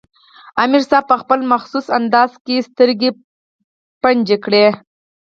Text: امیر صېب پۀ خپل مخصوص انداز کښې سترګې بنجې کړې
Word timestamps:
امیر 0.63 0.83
صېب 0.89 1.03
پۀ 1.07 1.15
خپل 1.21 1.39
مخصوص 1.53 1.85
انداز 1.97 2.31
کښې 2.45 2.57
سترګې 2.69 3.09
بنجې 4.01 4.37
کړې 4.45 4.65